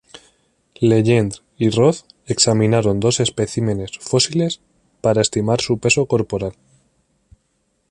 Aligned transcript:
Legendre 0.79 1.41
y 1.59 1.69
Roth 1.69 2.07
examinaron 2.25 2.99
dos 2.99 3.19
especímenes 3.19 3.99
fósiles 3.99 4.59
para 4.99 5.21
estimar 5.21 5.61
su 5.61 5.77
peso 5.77 6.07
corporal. 6.07 6.55